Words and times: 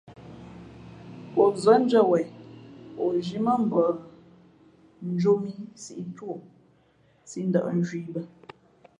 O 1.43 1.43
zάndʉ̄ᾱ 1.63 2.01
wen, 2.09 2.29
o 3.01 3.03
zhī 3.25 3.37
mά 3.45 3.53
mbα 3.65 3.83
njō 5.13 5.31
mǐ 5.41 5.51
sǐʼ 5.83 6.07
tú 6.15 6.23
o, 6.33 6.37
sī 7.29 7.41
ndα̌ʼ 7.49 7.67
nzhwīē 7.79 8.05
i 8.09 8.11
bᾱ. 8.15 8.21